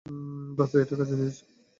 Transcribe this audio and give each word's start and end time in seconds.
বাছা, 0.57 0.77
এটা 0.81 0.95
কাজে 0.95 1.15
দিয়েছে। 1.15 1.43